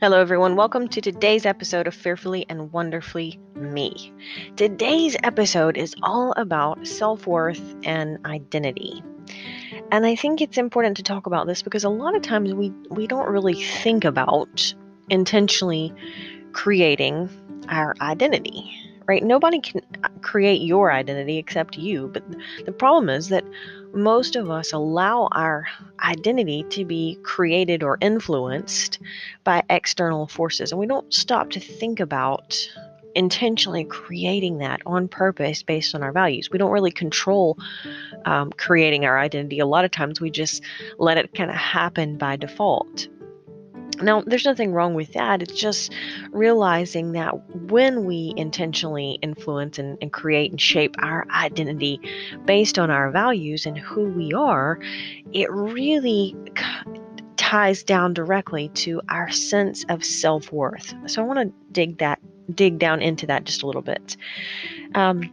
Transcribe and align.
Hello, 0.00 0.20
everyone. 0.20 0.54
Welcome 0.54 0.86
to 0.90 1.00
today's 1.00 1.44
episode 1.44 1.88
of 1.88 1.94
Fearfully 1.94 2.46
and 2.48 2.70
Wonderfully 2.70 3.40
Me. 3.56 4.12
Today's 4.54 5.16
episode 5.24 5.76
is 5.76 5.96
all 6.04 6.32
about 6.36 6.86
self 6.86 7.26
worth 7.26 7.74
and 7.82 8.24
identity. 8.24 9.02
And 9.90 10.06
I 10.06 10.14
think 10.14 10.40
it's 10.40 10.56
important 10.56 10.98
to 10.98 11.02
talk 11.02 11.26
about 11.26 11.48
this 11.48 11.62
because 11.62 11.82
a 11.82 11.88
lot 11.88 12.14
of 12.14 12.22
times 12.22 12.54
we, 12.54 12.70
we 12.90 13.08
don't 13.08 13.28
really 13.28 13.60
think 13.60 14.04
about 14.04 14.72
intentionally 15.10 15.92
creating 16.52 17.28
our 17.68 17.96
identity, 18.00 18.70
right? 19.08 19.24
Nobody 19.24 19.58
can 19.58 19.80
create 20.20 20.60
your 20.60 20.92
identity 20.92 21.38
except 21.38 21.76
you. 21.76 22.08
But 22.12 22.22
the 22.66 22.72
problem 22.72 23.08
is 23.08 23.30
that 23.30 23.44
most 23.94 24.36
of 24.36 24.50
us 24.50 24.72
allow 24.72 25.28
our 25.32 25.66
identity 26.04 26.64
to 26.70 26.84
be 26.84 27.18
created 27.22 27.82
or 27.82 27.96
influenced 28.02 28.98
by 29.44 29.62
external 29.70 30.28
forces, 30.28 30.70
and 30.70 30.78
we 30.78 30.86
don't 30.86 31.12
stop 31.12 31.50
to 31.50 31.60
think 31.60 31.98
about 31.98 32.68
intentionally 33.14 33.84
creating 33.84 34.58
that 34.58 34.80
on 34.84 35.08
purpose 35.08 35.62
based 35.62 35.94
on 35.94 36.02
our 36.02 36.12
values. 36.12 36.50
We 36.50 36.58
don't 36.58 36.70
really 36.70 36.92
control 36.92 37.58
um, 38.26 38.52
creating 38.52 39.06
our 39.06 39.18
identity. 39.18 39.58
A 39.58 39.66
lot 39.66 39.84
of 39.86 39.90
times 39.90 40.20
we 40.20 40.30
just 40.30 40.62
let 40.98 41.16
it 41.16 41.34
kind 41.34 41.50
of 41.50 41.56
happen 41.56 42.18
by 42.18 42.36
default. 42.36 43.08
Now, 44.02 44.22
there's 44.26 44.44
nothing 44.44 44.72
wrong 44.72 44.94
with 44.94 45.12
that. 45.12 45.42
It's 45.42 45.58
just 45.58 45.92
realizing 46.30 47.12
that 47.12 47.32
when 47.70 48.04
we 48.04 48.32
intentionally 48.36 49.18
influence 49.22 49.78
and, 49.78 49.98
and, 50.00 50.12
create 50.12 50.50
and 50.50 50.60
shape 50.60 50.94
our 51.00 51.26
identity 51.30 52.00
based 52.44 52.78
on 52.78 52.90
our 52.90 53.10
values 53.10 53.66
and 53.66 53.78
who 53.78 54.04
we 54.04 54.32
are, 54.32 54.78
it 55.32 55.50
really 55.50 56.34
ties 57.36 57.82
down 57.82 58.12
directly 58.12 58.68
to 58.74 59.00
our 59.08 59.30
sense 59.30 59.84
of 59.88 60.04
self 60.04 60.52
worth. 60.52 60.94
So 61.06 61.22
I 61.22 61.24
want 61.24 61.38
to 61.38 61.54
dig 61.72 61.98
that, 61.98 62.18
dig 62.54 62.78
down 62.78 63.00
into 63.00 63.26
that 63.26 63.44
just 63.44 63.62
a 63.62 63.66
little 63.66 63.82
bit. 63.82 64.16
Um, 64.94 65.30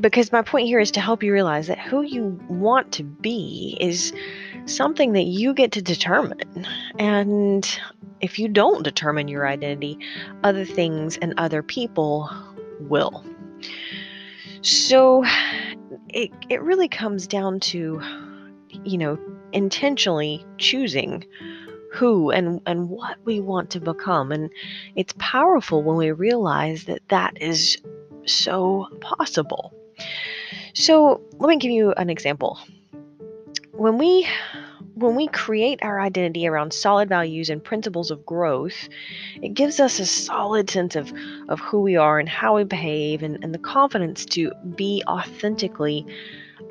because 0.00 0.32
my 0.32 0.42
point 0.42 0.66
here 0.66 0.80
is 0.80 0.90
to 0.92 1.00
help 1.00 1.22
you 1.22 1.32
realize 1.32 1.66
that 1.66 1.78
who 1.78 2.02
you 2.02 2.38
want 2.48 2.92
to 2.92 3.02
be 3.02 3.76
is 3.80 4.12
something 4.66 5.12
that 5.12 5.24
you 5.24 5.54
get 5.54 5.72
to 5.72 5.82
determine. 5.82 6.66
And 6.98 7.80
if 8.20 8.38
you 8.38 8.48
don't 8.48 8.82
determine 8.82 9.28
your 9.28 9.46
identity, 9.46 9.98
other 10.44 10.64
things 10.64 11.16
and 11.16 11.34
other 11.36 11.62
people 11.62 12.30
will. 12.80 13.24
So 14.62 15.24
it, 16.08 16.30
it 16.48 16.62
really 16.62 16.88
comes 16.88 17.26
down 17.26 17.60
to, 17.60 18.00
you 18.84 18.98
know, 18.98 19.18
intentionally 19.52 20.44
choosing 20.58 21.24
who 21.92 22.30
and, 22.30 22.60
and 22.64 22.88
what 22.88 23.18
we 23.24 23.40
want 23.40 23.70
to 23.70 23.80
become. 23.80 24.32
And 24.32 24.50
it's 24.96 25.12
powerful 25.18 25.82
when 25.82 25.96
we 25.96 26.10
realize 26.12 26.84
that 26.84 27.02
that 27.08 27.40
is 27.40 27.76
so 28.24 28.88
possible. 29.00 29.74
So 30.74 31.20
let 31.38 31.48
me 31.48 31.58
give 31.58 31.70
you 31.70 31.92
an 31.92 32.08
example 32.08 32.58
when 33.72 33.98
we 33.98 34.28
when 34.94 35.16
we 35.16 35.26
create 35.28 35.82
our 35.82 36.00
identity 36.00 36.46
around 36.46 36.72
solid 36.72 37.08
values 37.08 37.48
and 37.48 37.64
principles 37.64 38.10
of 38.10 38.24
growth, 38.26 38.88
it 39.40 39.54
gives 39.54 39.80
us 39.80 39.98
a 39.98 40.06
solid 40.06 40.68
sense 40.70 40.94
of, 40.94 41.12
of 41.48 41.58
who 41.60 41.80
we 41.80 41.96
are 41.96 42.18
and 42.18 42.28
how 42.28 42.56
we 42.56 42.64
behave 42.64 43.22
and, 43.22 43.42
and 43.42 43.54
the 43.54 43.58
confidence 43.58 44.26
to 44.26 44.52
be 44.76 45.02
authentically 45.08 46.06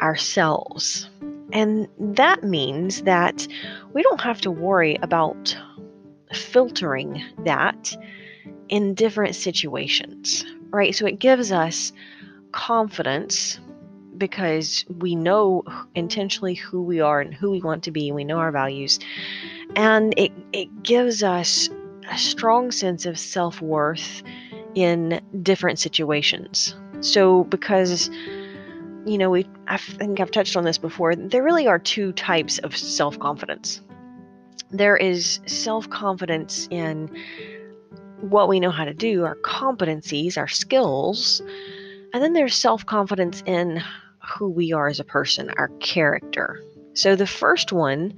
ourselves. 0.02 1.10
And 1.52 1.88
that 2.00 2.44
means 2.44 3.02
that 3.02 3.48
we 3.94 4.04
don't 4.04 4.22
have 4.22 4.40
to 4.42 4.52
worry 4.52 4.98
about 5.02 5.58
filtering 6.32 7.24
that 7.44 7.98
in 8.70 8.94
different 8.94 9.36
situations, 9.36 10.46
right? 10.70 10.96
So 10.96 11.06
it 11.08 11.20
gives 11.20 11.52
us 11.52 11.92
confidence 12.52 13.60
because 14.18 14.86
we 15.00 15.16
know 15.16 15.64
intentionally 15.96 16.56
who 16.56 16.82
we 16.82 17.00
are 17.00 17.22
and 17.22 17.34
who 17.34 17.52
we 17.52 17.62
want 17.62 17.84
to 17.84 17.92
be. 17.92 18.12
We 18.12 18.24
know 18.24 18.38
our 18.38 18.52
values. 18.52 19.00
And 19.76 20.14
it, 20.18 20.32
it 20.54 20.84
gives 20.84 21.24
us 21.24 21.70
a 22.12 22.18
strong 22.18 22.72
sense 22.72 23.06
of 23.06 23.18
self 23.18 23.62
worth 23.62 24.24
in 24.76 25.22
different 25.42 25.80
situations. 25.80 26.76
So, 27.02 27.46
because, 27.46 28.10
you 29.06 29.18
know, 29.18 29.30
we, 29.30 29.48
I 29.68 29.78
think 29.78 30.20
I've 30.20 30.32
touched 30.32 30.56
on 30.56 30.64
this 30.64 30.78
before, 30.78 31.16
there 31.16 31.44
really 31.44 31.68
are 31.68 31.80
two 31.80 32.12
types 32.14 32.60
of 32.60 32.76
self 32.76 33.18
confidence. 33.20 33.82
There 34.70 34.98
is 34.98 35.40
self 35.46 35.90
confidence 35.90 36.68
in 36.72 37.10
what 38.22 38.48
we 38.48 38.60
know 38.60 38.72
how 38.72 38.86
to 38.86 38.94
do, 38.94 39.24
our 39.24 39.36
competencies, 39.38 40.38
our 40.38 40.48
skills. 40.48 41.42
And 42.14 42.24
then 42.24 42.34
there's 42.34 42.56
self 42.56 42.86
confidence 42.86 43.42
in 43.46 43.82
who 44.20 44.50
we 44.50 44.74
are 44.74 44.88
as 44.88 45.00
a 45.00 45.04
person, 45.04 45.50
our 45.58 45.70
character. 45.80 46.62
So 46.94 47.16
the 47.16 47.28
first 47.28 47.72
one, 47.72 48.14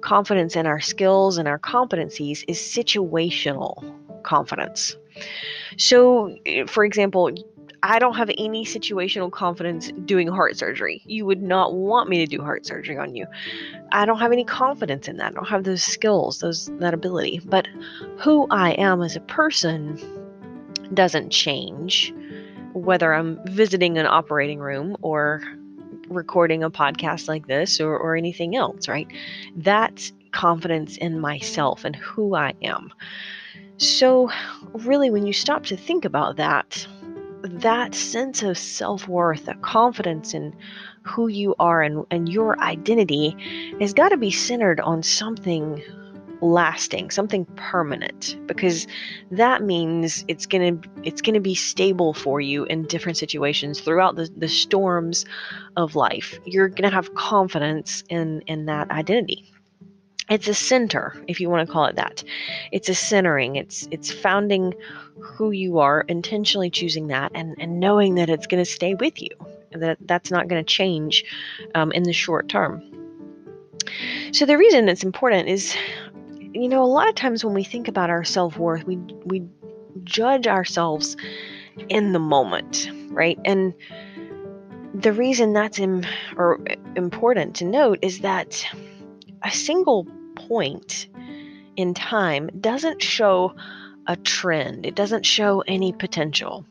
confidence 0.00 0.56
in 0.56 0.66
our 0.66 0.80
skills 0.80 1.38
and 1.38 1.46
our 1.46 1.58
competencies, 1.58 2.44
is 2.48 2.58
situational 2.58 3.84
confidence. 4.22 4.96
So, 5.76 6.36
for 6.66 6.84
example, 6.84 7.30
I 7.82 7.98
don't 7.98 8.14
have 8.14 8.30
any 8.36 8.64
situational 8.64 9.30
confidence 9.30 9.92
doing 10.04 10.26
heart 10.26 10.56
surgery. 10.56 11.02
You 11.06 11.26
would 11.26 11.42
not 11.42 11.74
want 11.74 12.08
me 12.08 12.18
to 12.18 12.26
do 12.26 12.42
heart 12.42 12.66
surgery 12.66 12.98
on 12.98 13.14
you. 13.14 13.26
I 13.92 14.04
don't 14.04 14.18
have 14.18 14.32
any 14.32 14.44
confidence 14.44 15.06
in 15.06 15.16
that. 15.18 15.32
I 15.32 15.34
don't 15.34 15.48
have 15.48 15.64
those 15.64 15.82
skills, 15.82 16.40
those 16.40 16.70
that 16.78 16.94
ability. 16.94 17.40
But 17.44 17.68
who 18.18 18.48
I 18.50 18.72
am 18.72 19.02
as 19.02 19.14
a 19.14 19.20
person 19.20 19.98
doesn't 20.92 21.30
change 21.30 22.12
whether 22.78 23.12
I'm 23.12 23.40
visiting 23.46 23.98
an 23.98 24.06
operating 24.06 24.58
room 24.58 24.96
or 25.02 25.42
recording 26.08 26.62
a 26.62 26.70
podcast 26.70 27.28
like 27.28 27.46
this 27.46 27.80
or, 27.80 27.96
or 27.96 28.16
anything 28.16 28.56
else, 28.56 28.88
right? 28.88 29.06
That's 29.56 30.12
confidence 30.32 30.96
in 30.96 31.20
myself 31.20 31.84
and 31.84 31.96
who 31.96 32.34
I 32.34 32.54
am. 32.62 32.92
So, 33.78 34.30
really, 34.72 35.10
when 35.10 35.26
you 35.26 35.32
stop 35.32 35.64
to 35.66 35.76
think 35.76 36.04
about 36.04 36.36
that, 36.36 36.86
that 37.42 37.94
sense 37.94 38.42
of 38.42 38.58
self 38.58 39.06
worth, 39.06 39.44
that 39.46 39.62
confidence 39.62 40.34
in 40.34 40.54
who 41.02 41.28
you 41.28 41.54
are 41.58 41.82
and, 41.82 42.04
and 42.10 42.28
your 42.28 42.60
identity 42.60 43.36
has 43.80 43.94
got 43.94 44.10
to 44.10 44.16
be 44.16 44.30
centered 44.30 44.80
on 44.80 45.02
something 45.02 45.82
lasting, 46.40 47.10
something 47.10 47.44
permanent 47.56 48.36
because 48.46 48.86
that 49.30 49.62
means 49.62 50.24
it's 50.28 50.46
going 50.46 50.80
to 50.80 50.88
it's 51.02 51.20
going 51.20 51.34
to 51.34 51.40
be 51.40 51.54
stable 51.54 52.14
for 52.14 52.40
you 52.40 52.64
in 52.64 52.84
different 52.84 53.18
situations 53.18 53.80
throughout 53.80 54.16
the, 54.16 54.30
the 54.36 54.48
storms 54.48 55.24
of 55.76 55.94
life. 55.96 56.38
You're 56.44 56.68
going 56.68 56.88
to 56.88 56.94
have 56.94 57.14
confidence 57.14 58.04
in 58.08 58.42
in 58.46 58.66
that 58.66 58.90
identity. 58.90 59.52
It's 60.30 60.46
a 60.46 60.54
center, 60.54 61.16
if 61.26 61.40
you 61.40 61.48
want 61.48 61.66
to 61.66 61.72
call 61.72 61.86
it 61.86 61.96
that. 61.96 62.22
It's 62.70 62.88
a 62.88 62.94
centering. 62.94 63.56
It's 63.56 63.88
it's 63.90 64.12
founding 64.12 64.74
who 65.20 65.52
you 65.52 65.78
are, 65.78 66.02
intentionally 66.02 66.70
choosing 66.70 67.06
that, 67.08 67.32
and 67.34 67.56
and 67.58 67.80
knowing 67.80 68.14
that 68.16 68.28
it's 68.28 68.46
going 68.46 68.62
to 68.62 68.70
stay 68.70 68.94
with 68.94 69.20
you. 69.22 69.30
That 69.72 69.98
that's 70.02 70.30
not 70.30 70.48
going 70.48 70.62
to 70.62 70.68
change 70.68 71.24
um, 71.74 71.92
in 71.92 72.02
the 72.02 72.12
short 72.12 72.48
term. 72.48 72.82
So 74.32 74.44
the 74.44 74.58
reason 74.58 74.88
it's 74.88 75.02
important 75.02 75.48
is 75.48 75.74
you 76.58 76.68
know, 76.68 76.82
a 76.82 76.86
lot 76.86 77.08
of 77.08 77.14
times 77.14 77.44
when 77.44 77.54
we 77.54 77.64
think 77.64 77.88
about 77.88 78.10
our 78.10 78.24
self 78.24 78.58
worth, 78.58 78.84
we 78.84 78.96
we 79.24 79.46
judge 80.04 80.46
ourselves 80.46 81.16
in 81.88 82.12
the 82.12 82.18
moment, 82.18 82.90
right? 83.10 83.38
And 83.44 83.74
the 84.94 85.12
reason 85.12 85.52
that's 85.52 85.78
Im- 85.78 86.04
or 86.36 86.60
uh, 86.68 86.74
important 86.96 87.56
to 87.56 87.64
note 87.64 87.98
is 88.02 88.20
that 88.20 88.66
a 89.44 89.50
single 89.50 90.06
point 90.34 91.08
in 91.76 91.94
time 91.94 92.50
doesn't 92.60 93.02
show 93.02 93.54
a 94.06 94.16
trend. 94.16 94.86
It 94.86 94.94
doesn't 94.94 95.24
show 95.24 95.62
any 95.68 95.92
potential. 95.92 96.64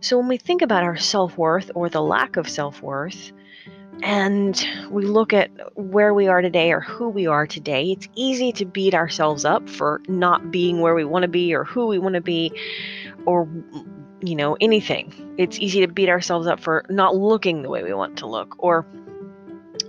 So 0.00 0.16
when 0.16 0.28
we 0.28 0.38
think 0.38 0.62
about 0.62 0.82
our 0.82 0.96
self 0.96 1.36
worth 1.36 1.70
or 1.74 1.88
the 1.88 2.00
lack 2.00 2.36
of 2.36 2.48
self 2.48 2.82
worth, 2.82 3.32
and 4.02 4.66
we 4.90 5.04
look 5.04 5.32
at 5.32 5.50
where 5.76 6.14
we 6.14 6.28
are 6.28 6.40
today 6.40 6.72
or 6.72 6.80
who 6.80 7.08
we 7.08 7.26
are 7.26 7.46
today, 7.46 7.92
it's 7.92 8.08
easy 8.14 8.52
to 8.52 8.64
beat 8.64 8.94
ourselves 8.94 9.44
up 9.44 9.68
for 9.68 10.00
not 10.08 10.50
being 10.50 10.80
where 10.80 10.94
we 10.94 11.04
want 11.04 11.22
to 11.22 11.28
be 11.28 11.54
or 11.54 11.64
who 11.64 11.86
we 11.86 11.98
want 11.98 12.14
to 12.14 12.20
be 12.20 12.52
or, 13.26 13.48
you 14.20 14.34
know, 14.34 14.56
anything. 14.60 15.34
It's 15.36 15.58
easy 15.58 15.80
to 15.80 15.88
beat 15.88 16.08
ourselves 16.08 16.46
up 16.46 16.60
for 16.60 16.84
not 16.88 17.16
looking 17.16 17.62
the 17.62 17.68
way 17.68 17.82
we 17.82 17.92
want 17.92 18.18
to 18.18 18.26
look 18.26 18.54
or, 18.58 18.86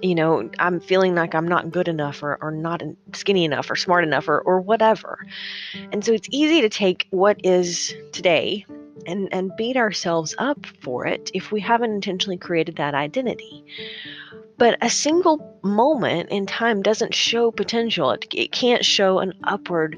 you 0.02 0.16
know, 0.16 0.50
I'm 0.60 0.80
feeling 0.80 1.16
like 1.16 1.34
I'm 1.34 1.48
not 1.48 1.72
good 1.72 1.88
enough 1.88 2.22
or, 2.22 2.38
or 2.42 2.52
not 2.52 2.84
skinny 3.14 3.46
enough 3.46 3.70
or 3.70 3.76
smart 3.76 4.04
enough 4.04 4.28
or, 4.28 4.42
or 4.42 4.60
whatever. 4.60 5.26
And 5.92 6.04
so 6.04 6.12
it's 6.12 6.28
easy 6.32 6.62
to 6.62 6.70
take 6.70 7.08
what 7.12 7.40
is 7.46 7.96
today 8.12 8.66
and 9.06 9.30
and 9.34 9.56
beat 9.58 9.78
ourselves 9.78 10.36
up 10.38 10.66
for 10.82 11.06
it 11.06 11.32
if 11.34 11.52
we 11.52 11.60
haven't 11.62 11.92
intentionally 11.92 12.38
created 12.38 12.76
that 12.76 12.94
identity 12.94 13.64
But 14.58 14.78
a 14.82 14.90
single 14.90 15.60
moment 15.64 16.30
in 16.30 16.46
time 16.46 16.84
doesn't 16.84 17.16
show 17.16 17.52
potential. 17.52 18.12
It, 18.12 18.28
it 18.32 18.52
can't 18.52 18.86
show 18.86 19.20
an 19.20 19.34
upward 19.44 19.98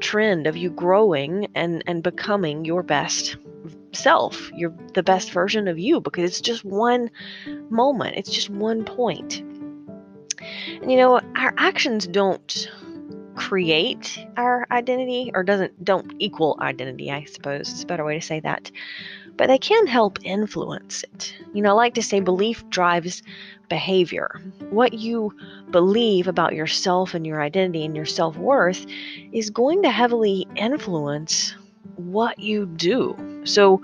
trend 0.00 0.46
of 0.48 0.56
you 0.56 0.70
growing 0.70 1.46
and, 1.54 1.84
and 1.86 2.02
becoming 2.02 2.64
your 2.64 2.82
best 2.82 3.36
self, 3.92 4.50
you're 4.54 4.74
the 4.94 5.02
best 5.02 5.30
version 5.30 5.68
of 5.68 5.78
you 5.78 6.00
because 6.00 6.24
it's 6.24 6.40
just 6.40 6.64
one 6.64 7.10
moment, 7.70 8.16
it's 8.16 8.30
just 8.30 8.50
one 8.50 8.84
point. 8.84 9.40
And 10.82 10.90
you 10.90 10.96
know, 10.96 11.20
our 11.36 11.54
actions 11.58 12.06
don't 12.06 12.68
create 13.36 14.18
our 14.36 14.66
identity 14.70 15.30
or 15.34 15.42
doesn't 15.42 15.84
don't 15.84 16.12
equal 16.18 16.56
identity, 16.60 17.10
I 17.10 17.24
suppose. 17.24 17.70
It's 17.70 17.82
a 17.82 17.86
better 17.86 18.04
way 18.04 18.14
to 18.14 18.24
say 18.24 18.40
that. 18.40 18.70
But 19.36 19.48
they 19.48 19.58
can 19.58 19.86
help 19.86 20.18
influence 20.22 21.04
it. 21.14 21.34
You 21.54 21.62
know, 21.62 21.70
I 21.70 21.72
like 21.72 21.94
to 21.94 22.02
say 22.02 22.20
belief 22.20 22.68
drives 22.70 23.22
behavior. 23.68 24.40
What 24.70 24.94
you 24.94 25.32
believe 25.70 26.28
about 26.28 26.54
yourself 26.54 27.14
and 27.14 27.26
your 27.26 27.40
identity 27.40 27.84
and 27.84 27.96
your 27.96 28.04
self 28.04 28.36
worth 28.36 28.84
is 29.32 29.48
going 29.48 29.82
to 29.82 29.90
heavily 29.90 30.46
influence 30.56 31.54
what 31.96 32.38
you 32.38 32.66
do. 32.66 33.16
So, 33.44 33.80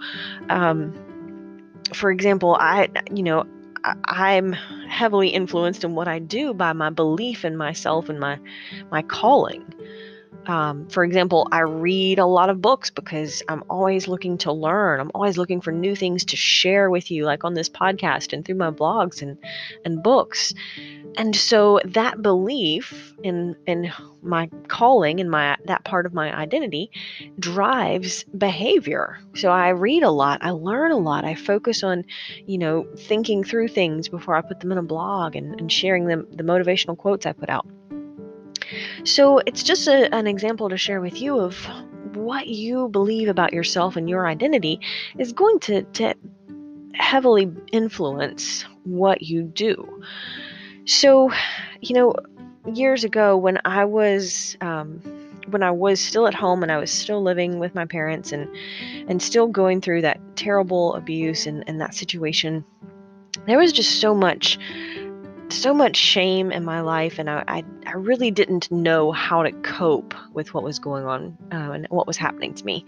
um, 0.50 0.92
for 1.94 2.10
example, 2.10 2.56
I, 2.60 2.88
you 3.10 3.22
know, 3.22 3.46
I, 4.04 4.32
am 4.34 4.52
heavily 4.52 5.28
influenced 5.28 5.84
in 5.84 5.94
what 5.94 6.08
I 6.08 6.18
do 6.18 6.52
by 6.52 6.72
my 6.72 6.90
belief 6.90 7.44
in 7.44 7.56
myself 7.56 8.08
and 8.08 8.18
my 8.18 8.38
my 8.90 9.02
calling. 9.02 9.64
Um, 10.46 10.88
for 10.88 11.02
example, 11.02 11.48
I 11.50 11.60
read 11.60 12.18
a 12.18 12.26
lot 12.26 12.50
of 12.50 12.60
books 12.60 12.90
because 12.90 13.42
I'm 13.48 13.64
always 13.68 14.06
looking 14.06 14.38
to 14.38 14.52
learn. 14.52 15.00
I'm 15.00 15.10
always 15.14 15.36
looking 15.36 15.60
for 15.60 15.72
new 15.72 15.96
things 15.96 16.24
to 16.26 16.36
share 16.36 16.88
with 16.88 17.10
you, 17.10 17.24
like 17.24 17.42
on 17.42 17.54
this 17.54 17.68
podcast 17.68 18.32
and 18.32 18.44
through 18.44 18.54
my 18.56 18.70
blogs 18.70 19.22
and 19.22 19.38
and 19.84 20.02
books. 20.02 20.54
And 21.16 21.34
so 21.34 21.80
that 21.84 22.20
belief 22.20 23.14
in 23.22 23.56
in 23.66 23.90
my 24.22 24.50
calling 24.68 25.20
and 25.20 25.30
my 25.30 25.56
that 25.64 25.84
part 25.84 26.04
of 26.04 26.12
my 26.12 26.34
identity 26.36 26.90
drives 27.38 28.24
behavior. 28.36 29.18
So 29.34 29.50
I 29.50 29.70
read 29.70 30.02
a 30.02 30.10
lot, 30.10 30.40
I 30.42 30.50
learn 30.50 30.92
a 30.92 30.98
lot, 30.98 31.24
I 31.24 31.34
focus 31.34 31.82
on, 31.82 32.04
you 32.46 32.58
know, 32.58 32.86
thinking 32.96 33.44
through 33.44 33.68
things 33.68 34.08
before 34.08 34.36
I 34.36 34.42
put 34.42 34.60
them 34.60 34.72
in 34.72 34.78
a 34.78 34.82
blog 34.82 35.36
and, 35.36 35.58
and 35.58 35.72
sharing 35.72 36.06
them 36.06 36.26
the 36.30 36.44
motivational 36.44 36.96
quotes 36.96 37.24
I 37.24 37.32
put 37.32 37.48
out. 37.48 37.66
So 39.04 39.38
it's 39.46 39.62
just 39.62 39.88
a, 39.88 40.12
an 40.14 40.26
example 40.26 40.68
to 40.68 40.76
share 40.76 41.00
with 41.00 41.20
you 41.20 41.38
of 41.38 41.56
what 42.14 42.48
you 42.48 42.88
believe 42.88 43.28
about 43.28 43.52
yourself 43.52 43.96
and 43.96 44.08
your 44.08 44.26
identity 44.26 44.80
is 45.18 45.32
going 45.32 45.60
to, 45.60 45.82
to 45.82 46.14
heavily 46.94 47.52
influence 47.72 48.64
what 48.84 49.22
you 49.22 49.42
do. 49.42 50.02
So, 50.86 51.30
you 51.80 51.94
know, 51.94 52.14
years 52.72 53.04
ago 53.04 53.36
when 53.36 53.58
I 53.64 53.84
was 53.84 54.56
um, 54.60 55.00
when 55.48 55.62
I 55.62 55.70
was 55.70 56.00
still 56.00 56.26
at 56.26 56.34
home 56.34 56.62
and 56.62 56.72
I 56.72 56.78
was 56.78 56.90
still 56.90 57.22
living 57.22 57.58
with 57.58 57.74
my 57.74 57.84
parents 57.84 58.32
and 58.32 58.48
and 59.08 59.20
still 59.22 59.46
going 59.48 59.80
through 59.80 60.02
that 60.02 60.20
terrible 60.36 60.94
abuse 60.94 61.46
and, 61.46 61.64
and 61.66 61.80
that 61.80 61.94
situation, 61.94 62.64
there 63.46 63.58
was 63.58 63.72
just 63.72 64.00
so 64.00 64.14
much 64.14 64.58
so 65.48 65.72
much 65.72 65.96
shame 65.96 66.50
in 66.50 66.64
my 66.64 66.80
life, 66.80 67.18
and 67.18 67.30
I, 67.30 67.44
I, 67.46 67.64
I 67.86 67.92
really 67.92 68.30
didn't 68.30 68.70
know 68.70 69.12
how 69.12 69.42
to 69.42 69.52
cope 69.52 70.14
with 70.32 70.52
what 70.54 70.64
was 70.64 70.78
going 70.78 71.04
on 71.04 71.36
uh, 71.52 71.70
and 71.72 71.86
what 71.90 72.06
was 72.06 72.16
happening 72.16 72.54
to 72.54 72.64
me. 72.64 72.84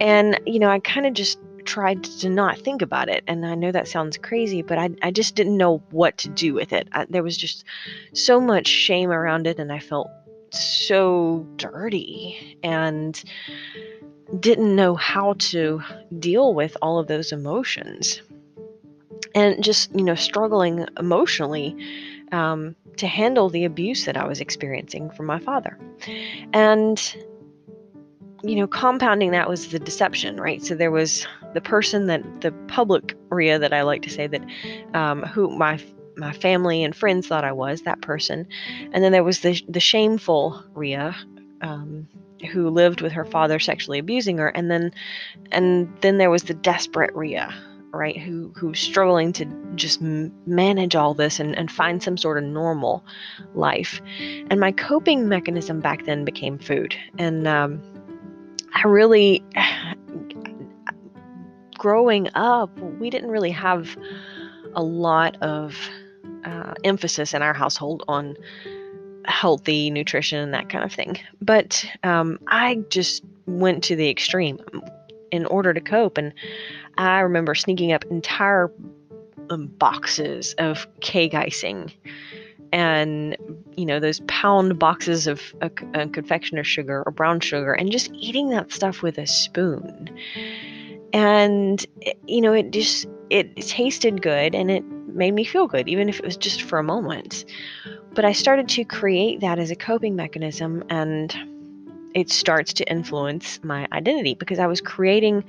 And, 0.00 0.40
you 0.46 0.58
know, 0.60 0.68
I 0.68 0.78
kind 0.78 1.06
of 1.06 1.14
just 1.14 1.38
tried 1.64 2.04
to 2.04 2.28
not 2.28 2.58
think 2.58 2.82
about 2.82 3.08
it. 3.08 3.24
And 3.26 3.44
I 3.44 3.54
know 3.54 3.72
that 3.72 3.88
sounds 3.88 4.16
crazy, 4.18 4.62
but 4.62 4.78
I, 4.78 4.90
I 5.02 5.10
just 5.10 5.34
didn't 5.34 5.56
know 5.56 5.82
what 5.90 6.18
to 6.18 6.28
do 6.28 6.54
with 6.54 6.72
it. 6.72 6.88
I, 6.92 7.06
there 7.08 7.22
was 7.22 7.36
just 7.36 7.64
so 8.12 8.40
much 8.40 8.66
shame 8.66 9.10
around 9.10 9.46
it, 9.46 9.58
and 9.58 9.72
I 9.72 9.78
felt 9.78 10.10
so 10.50 11.46
dirty 11.56 12.58
and 12.62 13.22
didn't 14.40 14.74
know 14.74 14.94
how 14.94 15.34
to 15.38 15.82
deal 16.18 16.54
with 16.54 16.76
all 16.80 16.98
of 16.98 17.08
those 17.08 17.32
emotions 17.32 18.22
and 19.34 19.62
just 19.62 19.94
you 19.94 20.04
know 20.04 20.14
struggling 20.14 20.86
emotionally 20.98 21.76
um, 22.32 22.74
to 22.96 23.06
handle 23.06 23.48
the 23.48 23.64
abuse 23.64 24.04
that 24.06 24.16
I 24.16 24.26
was 24.26 24.40
experiencing 24.40 25.10
from 25.10 25.26
my 25.26 25.38
father, 25.38 25.78
and 26.52 27.16
you 28.44 28.56
know 28.56 28.66
compounding 28.66 29.30
that 29.30 29.48
was 29.48 29.68
the 29.68 29.78
deception, 29.78 30.36
right? 30.36 30.62
So 30.62 30.74
there 30.74 30.90
was 30.90 31.26
the 31.54 31.60
person 31.60 32.06
that 32.06 32.42
the 32.42 32.52
public 32.68 33.16
Ria 33.30 33.58
that 33.58 33.72
I 33.72 33.82
like 33.82 34.02
to 34.02 34.10
say 34.10 34.26
that 34.26 34.44
um, 34.92 35.22
who 35.22 35.56
my 35.56 35.82
my 36.16 36.32
family 36.32 36.84
and 36.84 36.94
friends 36.94 37.26
thought 37.26 37.44
I 37.44 37.52
was 37.52 37.82
that 37.82 38.02
person, 38.02 38.46
and 38.92 39.02
then 39.02 39.12
there 39.12 39.24
was 39.24 39.40
the 39.40 39.60
the 39.68 39.80
shameful 39.80 40.62
Ria. 40.74 41.16
Um, 41.60 42.08
who 42.52 42.68
lived 42.68 43.00
with 43.00 43.12
her 43.12 43.24
father 43.24 43.58
sexually 43.58 43.98
abusing 43.98 44.36
her 44.36 44.48
and 44.48 44.70
then 44.70 44.92
and 45.50 45.90
then 46.02 46.18
there 46.18 46.28
was 46.28 46.42
the 46.42 46.52
desperate 46.52 47.14
Ria 47.14 47.54
right 47.90 48.18
who 48.18 48.52
who's 48.54 48.78
struggling 48.78 49.32
to 49.32 49.46
just 49.76 50.02
manage 50.02 50.94
all 50.94 51.14
this 51.14 51.40
and, 51.40 51.56
and 51.56 51.70
find 51.70 52.02
some 52.02 52.18
sort 52.18 52.36
of 52.36 52.44
normal 52.44 53.02
life 53.54 54.02
and 54.50 54.60
my 54.60 54.72
coping 54.72 55.26
mechanism 55.26 55.80
back 55.80 56.04
then 56.04 56.24
became 56.24 56.58
food 56.58 56.94
and 57.18 57.48
um, 57.48 57.80
i 58.74 58.82
really 58.86 59.44
growing 61.78 62.28
up 62.34 62.76
we 62.98 63.10
didn't 63.10 63.30
really 63.30 63.50
have 63.50 63.96
a 64.74 64.82
lot 64.82 65.36
of 65.42 65.76
uh, 66.44 66.74
emphasis 66.84 67.32
in 67.34 67.42
our 67.42 67.54
household 67.54 68.02
on 68.08 68.36
healthy 69.26 69.90
nutrition 69.90 70.38
and 70.38 70.52
that 70.52 70.68
kind 70.68 70.84
of 70.84 70.92
thing. 70.92 71.18
But 71.40 71.84
um, 72.02 72.38
i 72.48 72.76
just 72.88 73.24
went 73.46 73.82
to 73.84 73.96
the 73.96 74.08
extreme 74.08 74.58
in 75.30 75.46
order 75.46 75.74
to 75.74 75.80
cope 75.80 76.18
and 76.18 76.32
I 76.96 77.20
remember 77.20 77.54
sneaking 77.54 77.92
up 77.92 78.04
entire 78.04 78.70
um, 79.50 79.66
boxes 79.66 80.54
of 80.58 80.86
cake 81.00 81.34
icing 81.34 81.92
and 82.74 83.36
you 83.76 83.86
know 83.86 84.00
those 84.00 84.20
pound 84.26 84.78
boxes 84.80 85.28
of 85.28 85.40
uh, 85.62 85.68
uh, 85.94 86.06
confectioner 86.12 86.64
sugar 86.64 87.04
or 87.06 87.12
brown 87.12 87.38
sugar 87.38 87.72
and 87.72 87.92
just 87.92 88.10
eating 88.12 88.50
that 88.50 88.72
stuff 88.72 89.00
with 89.00 89.16
a 89.16 89.26
spoon 89.26 90.10
and 91.12 91.86
you 92.26 92.40
know 92.40 92.52
it 92.52 92.72
just 92.72 93.06
it 93.30 93.56
tasted 93.56 94.20
good 94.20 94.54
and 94.56 94.72
it 94.72 94.84
made 95.06 95.32
me 95.32 95.44
feel 95.44 95.68
good 95.68 95.88
even 95.88 96.08
if 96.08 96.18
it 96.18 96.24
was 96.24 96.36
just 96.36 96.62
for 96.62 96.80
a 96.80 96.82
moment 96.82 97.44
but 98.12 98.24
i 98.24 98.32
started 98.32 98.68
to 98.68 98.84
create 98.84 99.40
that 99.40 99.60
as 99.60 99.70
a 99.70 99.76
coping 99.76 100.16
mechanism 100.16 100.82
and 100.90 101.36
it 102.12 102.28
starts 102.28 102.72
to 102.72 102.84
influence 102.90 103.60
my 103.62 103.86
identity 103.92 104.34
because 104.34 104.58
i 104.58 104.66
was 104.66 104.80
creating 104.80 105.44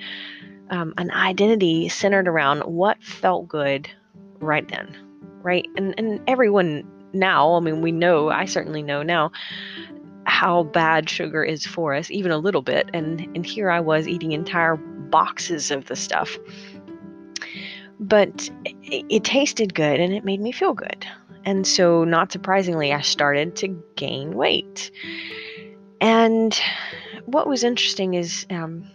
um, 0.70 0.94
an 0.98 1.10
identity 1.12 1.89
centered 1.89 2.27
around 2.27 2.62
what 2.62 3.01
felt 3.03 3.48
good 3.48 3.89
right 4.39 4.67
then, 4.67 4.96
right? 5.41 5.67
And 5.77 5.94
and 5.98 6.20
everyone 6.27 6.84
now, 7.15 7.55
I 7.55 7.60
mean, 7.60 7.81
we 7.81 7.91
know, 7.91 8.29
I 8.29 8.45
certainly 8.45 8.84
know 8.84 9.01
now 9.01 9.31
how 10.25 10.63
bad 10.63 11.10
sugar 11.10 11.43
is 11.43 11.65
for 11.65 11.93
us, 11.93 12.12
even 12.12 12.31
a 12.31 12.38
little 12.38 12.62
bit. 12.62 12.89
And 12.93 13.22
and 13.36 13.45
here 13.45 13.69
I 13.69 13.79
was 13.79 14.07
eating 14.07 14.31
entire 14.31 14.75
boxes 14.75 15.72
of 15.72 15.86
the 15.86 15.95
stuff. 15.95 16.38
But 18.00 18.50
it, 18.65 19.05
it 19.10 19.24
tasted 19.24 19.74
good 19.74 20.00
and 20.00 20.13
it 20.13 20.25
made 20.25 20.41
me 20.41 20.51
feel 20.51 20.74
good. 20.74 21.05
And 21.45 21.65
so, 21.65 22.03
not 22.03 22.31
surprisingly, 22.31 22.91
I 22.91 23.01
started 23.01 23.55
to 23.57 23.67
gain 23.95 24.34
weight. 24.34 24.91
And 26.01 26.60
what 27.25 27.48
was 27.48 27.63
interesting 27.63 28.15
is 28.15 28.45
um, 28.50 28.89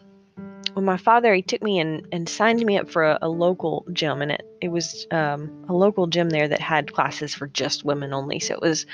well, 0.81 0.87
my 0.87 0.97
father 0.97 1.35
he 1.35 1.43
took 1.43 1.63
me 1.63 1.79
and, 1.79 2.07
and 2.11 2.27
signed 2.27 2.65
me 2.65 2.79
up 2.79 2.89
for 2.89 3.05
a, 3.05 3.19
a 3.21 3.29
local 3.29 3.85
gym 3.93 4.23
and 4.23 4.33
it, 4.33 4.43
it 4.63 4.69
was 4.69 5.07
um, 5.11 5.67
a 5.69 5.75
local 5.75 6.07
gym 6.07 6.31
there 6.31 6.49
that 6.49 6.61
had 6.61 6.95
classes 6.95 7.35
for 7.35 7.49
just 7.49 7.85
women 7.85 8.15
only. 8.15 8.41
So 8.41 8.55
it 8.55 8.63
was 8.63 8.87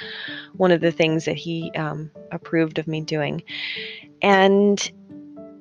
one 0.56 0.72
of 0.72 0.80
the 0.80 0.90
things 0.90 1.26
that 1.26 1.36
he 1.36 1.70
um, 1.76 2.10
approved 2.32 2.80
of 2.80 2.88
me 2.88 3.02
doing. 3.02 3.44
And 4.20 4.90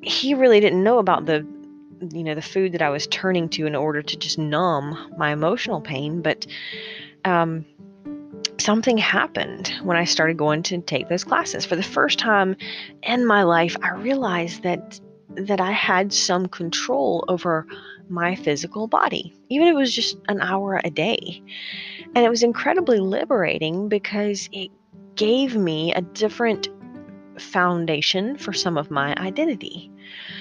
he 0.02 0.34
really 0.34 0.60
didn't 0.60 0.84
know 0.84 0.98
about 0.98 1.28
the 1.28 1.46
you 2.12 2.24
know 2.24 2.36
the 2.36 2.42
food 2.42 2.74
that 2.74 2.82
i 2.82 2.90
was 2.90 3.08
turning 3.08 3.48
to 3.48 3.66
in 3.66 3.74
order 3.74 4.02
to 4.02 4.18
just 4.18 4.38
numb 4.38 5.14
my 5.18 5.32
emotional 5.32 5.80
pain 5.80 6.22
but 6.22 6.46
um, 7.24 7.66
something 8.60 8.98
happened 8.98 9.74
when 9.82 9.96
i 9.96 10.04
started 10.04 10.38
going 10.38 10.62
to 10.62 10.82
take 10.82 11.08
those 11.08 11.24
classes. 11.24 11.66
For 11.66 11.78
the 11.78 11.82
first 11.82 12.20
time 12.20 12.58
in 13.02 13.26
my 13.26 13.44
life 13.44 13.78
i 13.82 13.92
realized 13.94 14.64
that 14.64 15.00
that 15.30 15.60
I 15.60 15.72
had 15.72 16.14
some 16.14 16.48
control 16.48 17.26
over 17.28 17.66
my 18.10 18.36
physical 18.36 18.88
body, 18.88 19.34
even 19.50 19.68
if 19.68 19.72
it 19.72 19.78
was 19.78 19.94
just 19.94 20.18
an 20.28 20.42
hour 20.42 20.80
a 20.84 20.90
day. 20.90 21.42
And 22.16 22.26
it 22.26 22.30
was 22.30 22.44
incredibly 22.44 23.00
liberating 23.00 23.90
because 23.90 24.50
it 24.52 24.72
gave 25.16 25.56
me 25.56 25.94
a 25.94 26.02
different 26.02 26.70
foundation 27.40 28.38
for 28.38 28.54
some 28.54 28.78
of 28.78 28.92
my 28.92 29.14
identity. 29.18 29.92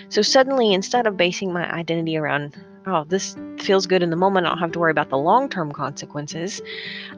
So 0.09 0.23
suddenly, 0.23 0.73
instead 0.73 1.07
of 1.07 1.17
basing 1.17 1.53
my 1.53 1.71
identity 1.73 2.17
around, 2.17 2.57
oh, 2.87 3.05
this 3.05 3.37
feels 3.59 3.87
good 3.87 4.03
in 4.03 4.11
the 4.11 4.17
moment. 4.17 4.47
I 4.47 4.50
don't 4.50 4.59
have 4.59 4.73
to 4.73 4.79
worry 4.79 4.91
about 4.91 5.11
the 5.11 5.19
long 5.19 5.49
term 5.49 5.73
consequences. 5.73 6.61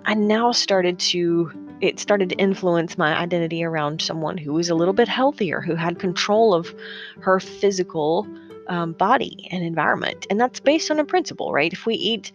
I 0.04 0.14
now 0.14 0.52
started 0.52 0.98
to, 1.00 1.50
it 1.80 2.00
started 2.00 2.30
to 2.30 2.36
influence 2.36 2.96
my 2.96 3.16
identity 3.16 3.62
around 3.62 4.00
someone 4.00 4.38
who 4.38 4.52
was 4.52 4.68
a 4.68 4.74
little 4.74 4.94
bit 4.94 5.08
healthier, 5.08 5.60
who 5.60 5.74
had 5.74 5.98
control 5.98 6.54
of 6.54 6.74
her 7.20 7.40
physical 7.40 8.26
um, 8.68 8.92
body 8.92 9.48
and 9.50 9.62
environment. 9.64 10.26
And 10.30 10.40
that's 10.40 10.60
based 10.60 10.90
on 10.90 10.98
a 10.98 11.04
principle, 11.04 11.52
right? 11.52 11.72
If 11.72 11.86
we 11.86 11.94
eat 11.94 12.32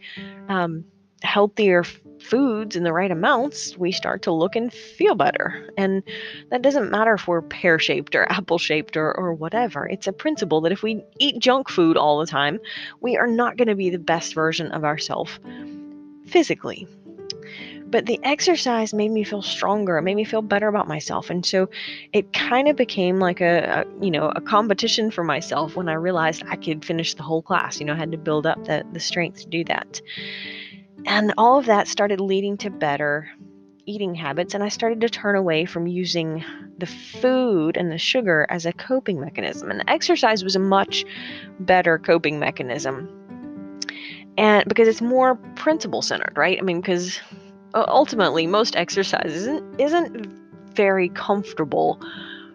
um, 0.47 0.85
healthier 1.23 1.83
foods 2.21 2.75
in 2.75 2.83
the 2.83 2.93
right 2.93 3.11
amounts, 3.11 3.77
we 3.77 3.91
start 3.91 4.21
to 4.23 4.31
look 4.31 4.55
and 4.55 4.71
feel 4.71 5.15
better. 5.15 5.69
And 5.77 6.03
that 6.49 6.61
doesn't 6.61 6.91
matter 6.91 7.15
if 7.15 7.27
we're 7.27 7.41
pear 7.41 7.79
shaped 7.79 8.15
or 8.15 8.25
apple 8.31 8.57
shaped 8.57 8.95
or, 8.95 9.15
or 9.17 9.33
whatever. 9.33 9.87
It's 9.87 10.07
a 10.07 10.13
principle 10.13 10.61
that 10.61 10.71
if 10.71 10.83
we 10.83 11.03
eat 11.19 11.39
junk 11.39 11.69
food 11.69 11.97
all 11.97 12.19
the 12.19 12.27
time, 12.27 12.59
we 13.01 13.17
are 13.17 13.27
not 13.27 13.57
going 13.57 13.67
to 13.67 13.75
be 13.75 13.89
the 13.89 13.99
best 13.99 14.33
version 14.33 14.71
of 14.71 14.83
ourselves 14.83 15.39
physically. 16.27 16.87
But 17.91 18.05
the 18.05 18.19
exercise 18.23 18.93
made 18.93 19.11
me 19.11 19.23
feel 19.23 19.41
stronger. 19.41 19.97
It 19.97 20.03
made 20.03 20.15
me 20.15 20.23
feel 20.23 20.41
better 20.41 20.69
about 20.69 20.87
myself. 20.87 21.29
And 21.29 21.45
so 21.45 21.69
it 22.13 22.31
kind 22.31 22.69
of 22.69 22.77
became 22.77 23.19
like 23.19 23.41
a, 23.41 23.85
a, 23.85 24.03
you 24.03 24.09
know, 24.09 24.31
a 24.33 24.41
competition 24.41 25.11
for 25.11 25.23
myself 25.23 25.75
when 25.75 25.89
I 25.89 25.93
realized 25.93 26.43
I 26.49 26.55
could 26.55 26.85
finish 26.85 27.13
the 27.13 27.23
whole 27.23 27.41
class. 27.41 27.79
You 27.79 27.85
know, 27.85 27.93
I 27.93 27.97
had 27.97 28.13
to 28.13 28.17
build 28.17 28.47
up 28.47 28.63
the, 28.63 28.85
the 28.93 28.99
strength 28.99 29.41
to 29.41 29.47
do 29.47 29.65
that. 29.65 30.01
And 31.05 31.33
all 31.37 31.59
of 31.59 31.65
that 31.65 31.87
started 31.87 32.21
leading 32.21 32.57
to 32.57 32.69
better 32.69 33.29
eating 33.85 34.15
habits. 34.15 34.53
And 34.53 34.63
I 34.63 34.69
started 34.69 35.01
to 35.01 35.09
turn 35.09 35.35
away 35.35 35.65
from 35.65 35.87
using 35.87 36.45
the 36.77 36.85
food 36.85 37.77
and 37.77 37.91
the 37.91 37.97
sugar 37.97 38.45
as 38.49 38.65
a 38.65 38.73
coping 38.73 39.19
mechanism. 39.19 39.69
And 39.69 39.83
exercise 39.87 40.43
was 40.43 40.55
a 40.55 40.59
much 40.59 41.03
better 41.59 41.97
coping 41.97 42.39
mechanism. 42.39 43.09
And 44.37 44.63
because 44.67 44.87
it's 44.87 45.01
more 45.01 45.35
principle 45.55 46.01
centered, 46.01 46.37
right? 46.37 46.57
I 46.57 46.61
mean, 46.61 46.79
because 46.79 47.19
ultimately, 47.73 48.47
most 48.47 48.75
exercise 48.75 49.33
isn't, 49.33 49.79
isn't 49.79 50.27
very 50.73 51.09
comfortable 51.09 52.01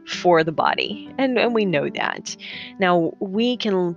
for 0.07 0.45
the 0.45 0.53
body. 0.53 1.13
And, 1.19 1.39
and 1.39 1.55
we 1.55 1.65
know 1.65 1.91
that. 1.91 2.37
Now, 2.79 3.13
we 3.21 3.57
can 3.57 3.97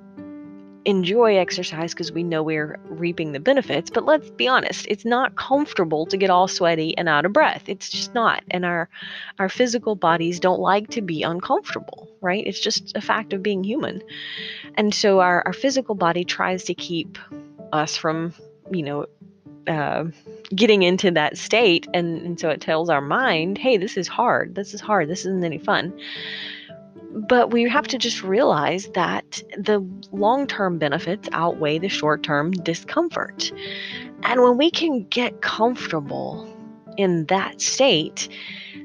enjoy 0.86 1.38
exercise 1.38 1.94
because 1.94 2.12
we 2.12 2.24
know 2.24 2.42
we're 2.42 2.80
reaping 2.86 3.32
the 3.32 3.40
benefits. 3.40 3.90
But 3.90 4.06
let's 4.06 4.30
be 4.32 4.48
honest, 4.48 4.88
it's 4.88 5.06
not 5.06 5.36
comfortable 5.36 6.06
to 6.08 6.18
get 6.18 6.30
all 6.30 6.48
sweaty 6.48 6.98
and 6.98 7.10
out 7.10 7.26
of 7.26 7.34
breath. 7.34 7.64
It's 7.68 7.90
just 7.90 8.14
not. 8.14 8.44
And 8.50 8.66
our 8.66 8.90
our 9.38 9.50
physical 9.50 9.96
bodies 9.96 10.40
don't 10.40 10.60
like 10.60 10.88
to 10.90 11.02
be 11.02 11.22
uncomfortable, 11.22 12.10
right? 12.22 12.46
It's 12.46 12.60
just 12.60 12.96
a 12.96 13.02
fact 13.02 13.34
of 13.34 13.44
being 13.44 13.64
human. 13.64 14.02
And 14.76 14.94
so 14.94 15.20
our, 15.20 15.44
our 15.46 15.54
physical 15.54 15.96
body 15.96 16.24
tries 16.24 16.64
to 16.66 16.74
keep 16.74 17.18
us 17.72 17.98
from, 17.98 18.34
you 18.72 18.84
know, 18.84 19.06
uh, 19.68 20.06
getting 20.56 20.84
into 20.84 21.12
that 21.12 21.38
state. 21.38 21.88
And, 21.94 22.22
and 22.22 22.40
so 22.40 22.50
it 22.50 22.62
tells 22.62 22.90
our 22.90 23.02
mind, 23.02 23.58
hey, 23.58 23.78
this 23.78 23.98
is 23.98 24.08
hard. 24.08 24.56
This 24.56 24.74
is 24.74 24.82
hard. 24.82 25.10
This 25.10 25.22
isn't 25.22 25.44
any 25.44 25.58
fun. 25.58 25.98
But 27.12 27.52
we 27.52 27.68
have 27.68 27.88
to 27.88 27.98
just 27.98 28.24
realize 28.24 28.88
that 28.94 29.42
the 29.58 29.80
long 30.12 30.46
term 30.48 30.78
benefits 30.78 31.28
outweigh 31.32 31.80
the 31.80 31.90
short 31.90 32.24
term 32.24 32.52
discomfort. 32.52 33.52
And 34.24 34.44
when 34.44 34.58
we 34.58 34.70
can 34.70 35.06
get 35.06 35.42
comfortable 35.42 36.48
in 36.98 37.26
that 37.26 37.62
state, 37.62 38.30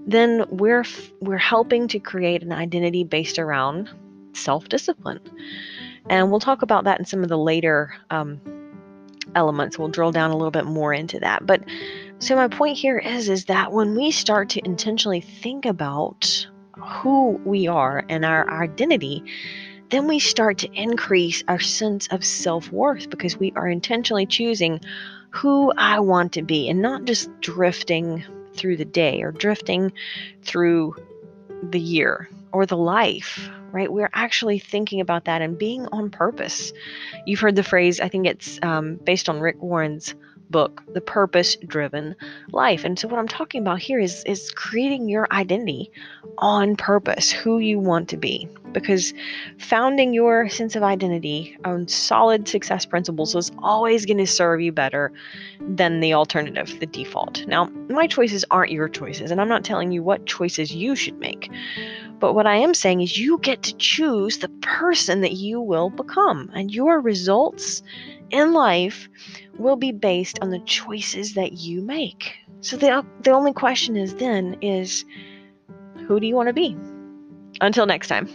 then 0.07 0.47
we're 0.49 0.85
we're 1.21 1.37
helping 1.37 1.89
to 1.89 1.99
create 1.99 2.43
an 2.43 2.53
identity 2.53 3.05
based 3.05 3.39
around 3.39 3.91
self-discipline. 4.33 5.21
And 6.09 6.31
we'll 6.31 6.41
talk 6.41 6.63
about 6.63 6.85
that 6.85 6.99
in 6.99 7.05
some 7.05 7.23
of 7.23 7.29
the 7.29 7.39
later 7.39 7.95
um, 8.11 8.41
elements. 9.35 9.79
We'll 9.79 9.89
drill 9.89 10.13
down 10.13 10.31
a 10.31 10.37
little 10.37 10.51
bit 10.51 10.67
more 10.67 10.93
into 10.93 11.21
that. 11.21 11.47
But 11.47 11.65
so 12.19 12.37
my 12.37 12.49
point 12.49 12.77
here 12.77 12.99
is 12.99 13.29
is 13.29 13.47
that 13.47 13.73
when 13.73 13.95
we 13.97 14.11
start 14.11 14.49
to 14.51 14.65
intentionally 14.65 15.21
think 15.21 15.67
about 15.67 16.47
who 16.77 17.41
we 17.45 17.67
are 17.67 18.05
and 18.09 18.25
our 18.25 18.51
identity, 18.51 19.23
then 19.91 20.07
we 20.07 20.19
start 20.19 20.59
to 20.59 20.73
increase 20.73 21.45
our 21.49 21.61
sense 21.61 22.09
of 22.09 22.25
self 22.25 22.73
worth 22.73 23.11
because 23.11 23.37
we 23.37 23.53
are 23.57 23.69
intentionally 23.69 24.27
choosing 24.27 24.81
who 25.31 25.73
I 25.77 26.01
want 26.01 26.33
to 26.33 26.43
be 26.43 26.69
and 26.69 26.81
not 26.81 27.05
just 27.05 27.29
drifting 27.41 28.25
through 28.55 28.77
the 28.77 28.85
day 28.85 29.23
or 29.23 29.33
drifting 29.33 29.93
through 30.43 30.97
the 31.63 31.81
year 31.81 32.29
or 32.53 32.67
the 32.67 32.77
life, 32.77 33.51
right? 33.75 33.93
We're 33.93 34.11
actually 34.15 34.61
thinking 34.61 35.01
about 35.01 35.25
that 35.25 35.43
and 35.43 35.59
being 35.59 35.87
on 35.87 36.11
purpose. 36.11 36.73
You've 37.27 37.41
heard 37.41 37.57
the 37.57 37.65
phrase, 37.65 38.01
I 38.01 38.09
think 38.09 38.27
it's 38.27 38.59
um, 38.63 38.95
based 38.95 39.29
on 39.29 39.41
Rick 39.41 39.61
Warren's 39.61 40.15
book, 40.51 40.83
The 40.93 41.01
Purpose 41.01 41.57
Driven 41.67 42.15
Life. 42.51 42.85
And 42.85 42.99
so 42.99 43.09
what 43.09 43.19
I'm 43.19 43.29
talking 43.29 43.61
about 43.61 43.81
here 43.81 43.99
is 43.99 44.23
is 44.25 44.51
creating 44.53 45.09
your 45.09 45.27
identity 45.33 45.91
on 46.39 46.77
purpose, 46.77 47.31
who 47.31 47.59
you 47.59 47.79
want 47.79 48.09
to 48.11 48.17
be. 48.17 48.49
Because 48.73 49.15
founding 49.59 50.13
your 50.13 50.49
sense 50.49 50.75
of 50.75 50.83
identity 50.83 51.57
on 51.65 51.87
solid 51.87 52.49
success 52.49 52.85
principles 52.85 53.35
is 53.37 53.53
always 53.59 54.05
going 54.05 54.19
to 54.19 54.27
serve 54.27 54.61
you 54.61 54.73
better 54.73 55.13
than 55.61 56.01
the 56.01 56.13
alternative, 56.13 56.79
the 56.81 56.87
default. 56.87 57.47
Now, 57.47 57.67
my 57.89 58.09
choices 58.09 58.45
aren't 58.51 58.73
your 58.73 58.89
choices, 58.89 59.31
and 59.31 59.41
I'm 59.41 59.49
not 59.49 59.65
telling 59.65 59.93
you 59.93 60.03
what 60.03 60.27
choices 60.27 60.75
you 60.75 60.97
should 60.97 61.19
make. 61.21 61.51
But 62.19 62.35
what 62.35 62.47
I 62.47 62.57
am 62.57 62.75
saying 62.75 63.01
is 63.01 63.19
you 63.19 63.39
get 63.39 63.63
to 63.63 63.77
choose 63.77 64.39
the 64.39 64.49
person 64.49 65.21
that 65.21 65.33
you 65.33 65.61
will 65.61 65.91
become, 65.91 66.51
and 66.55 66.73
your 66.73 67.01
results 67.01 67.83
in 68.31 68.53
life 68.53 69.09
will 69.59 69.77
be 69.77 69.93
based 69.93 70.39
on 70.41 70.51
the 70.51 70.59
choices 70.61 71.35
that 71.35 71.55
you 71.55 71.83
make. 71.83 72.35
So 72.61 72.77
the 72.77 73.05
the 73.21 73.31
only 73.31 73.53
question 73.53 73.97
is 73.97 74.15
then 74.15 74.57
is 74.61 75.05
who 76.07 76.21
do 76.21 76.27
you 76.27 76.35
want 76.35 76.49
to 76.49 76.53
be? 76.53 76.77
Until 77.61 77.87
next 77.87 78.09
time. 78.09 78.29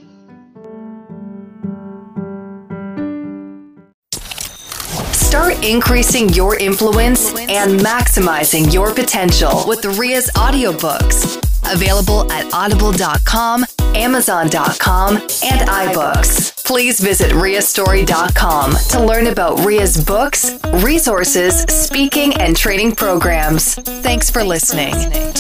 Start 5.11 5.63
increasing 5.63 6.29
your 6.29 6.57
influence 6.57 7.29
and 7.37 7.79
maximizing 7.79 8.73
your 8.73 8.93
potential 8.93 9.63
with 9.67 9.81
the 9.81 9.89
Ria's 9.91 10.29
audiobooks. 10.35 11.37
Available 11.71 12.31
at 12.31 12.51
audible.com, 12.51 13.63
amazon.com, 13.93 15.15
and 15.17 15.69
iBooks 15.69 16.58
please 16.69 16.99
visit 16.99 17.31
riastory.com 17.31 18.71
to 18.91 19.03
learn 19.03 19.25
about 19.25 19.65
Ria's 19.65 19.97
books, 20.03 20.55
resources, 20.83 21.61
speaking, 21.63 22.31
and 22.35 22.55
training 22.55 22.95
programs. 22.95 23.73
Thanks 23.73 24.29
for 24.29 24.43
listening. 24.43 24.93